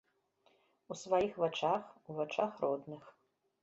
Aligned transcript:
У 0.95 0.97
сваіх 1.03 1.39
вачах, 1.43 1.81
у 2.07 2.11
вачах 2.23 2.51
родных. 2.69 3.03